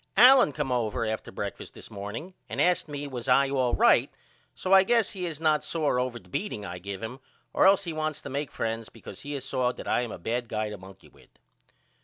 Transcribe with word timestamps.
Allen 0.17 0.51
come 0.51 0.71
over 0.71 1.05
after 1.05 1.31
breakfast 1.31 1.75
this 1.75 1.91
morning 1.91 2.33
and 2.49 2.59
asked 2.59 2.87
me 2.87 3.05
was 3.05 3.27
I 3.27 3.51
all 3.51 3.75
right 3.75 4.09
so 4.55 4.73
I 4.73 4.81
guess 4.81 5.11
he 5.11 5.27
is 5.27 5.39
not 5.39 5.63
sore 5.63 5.99
over 5.99 6.17
the 6.17 6.27
beating 6.27 6.65
I 6.65 6.79
give 6.79 7.03
him 7.03 7.19
or 7.53 7.67
else 7.67 7.83
he 7.83 7.93
wants 7.93 8.19
to 8.21 8.29
make 8.31 8.49
friends 8.49 8.89
because 8.89 9.21
he 9.21 9.33
has 9.33 9.45
saw 9.45 9.71
that 9.73 9.87
I 9.87 10.01
am 10.01 10.11
a 10.11 10.17
bad 10.17 10.47
guy 10.49 10.71
to 10.71 10.77
monkey 10.79 11.09
with. 11.09 11.29